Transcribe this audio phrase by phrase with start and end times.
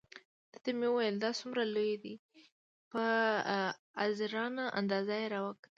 [0.51, 2.15] ده ته مې وویل: دا څومره لوی دی؟
[2.91, 3.03] په
[4.03, 5.69] عذرانه انداز یې را وکتل.